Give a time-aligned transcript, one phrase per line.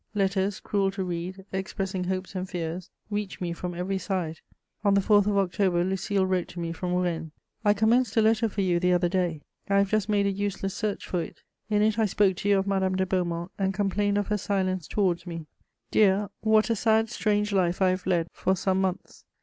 [0.15, 4.39] Letters, cruel to read, expressing hopes and fears, reached me from every side.
[4.83, 7.65] On the 4th of October, Lucile wrote to me from Rennes: * [Sidenote: Letters from
[7.65, 10.31] Lucile.] "I commenced a letter for you the other day; I have just made a
[10.31, 13.75] useless search for it; in it I spoke to you of Madame de Beaumont, and
[13.75, 15.45] complained of her silence towards me.
[15.91, 19.25] Dear, what a sad, strange life I have led for some months!